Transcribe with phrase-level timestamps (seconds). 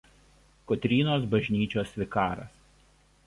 [0.71, 2.57] Kotrynos bažnyčios vikaras.